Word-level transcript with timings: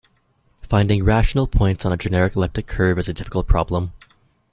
Finding 0.63 1.03
rational 1.03 1.45
points 1.45 1.85
on 1.85 1.91
a 1.93 1.95
general 1.95 2.31
elliptic 2.35 2.65
curve 2.65 2.97
is 2.97 3.07
a 3.07 3.13
difficult 3.13 3.47
problem. 3.47 3.93